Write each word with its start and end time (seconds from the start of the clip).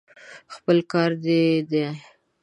خپل 0.55 0.77
کار 0.91 1.11
دې 1.23 1.41
دی. 1.69 1.85